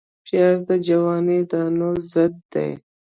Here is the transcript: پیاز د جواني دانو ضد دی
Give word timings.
پیاز 0.25 0.57
د 0.69 0.71
جواني 0.87 1.39
دانو 1.49 1.91
ضد 2.11 2.33
دی 2.51 2.69